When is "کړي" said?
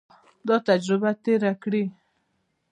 1.63-1.83